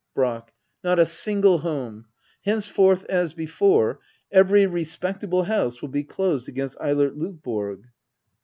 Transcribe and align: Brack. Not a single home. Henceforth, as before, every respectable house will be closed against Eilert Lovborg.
Brack. 0.15 0.51
Not 0.83 0.97
a 0.97 1.05
single 1.05 1.59
home. 1.59 2.05
Henceforth, 2.43 3.05
as 3.05 3.35
before, 3.35 3.99
every 4.31 4.65
respectable 4.65 5.43
house 5.43 5.79
will 5.79 5.89
be 5.89 6.01
closed 6.03 6.49
against 6.49 6.75
Eilert 6.81 7.15
Lovborg. 7.19 7.83